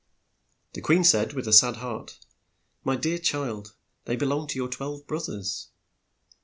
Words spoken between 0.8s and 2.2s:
the queen said, with a sad heart,